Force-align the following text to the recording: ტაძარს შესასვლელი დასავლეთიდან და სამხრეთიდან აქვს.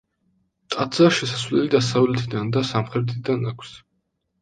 ტაძარს 0.75 1.19
შესასვლელი 1.19 1.71
დასავლეთიდან 1.75 2.53
და 2.59 2.67
სამხრეთიდან 2.73 3.51
აქვს. 3.55 3.81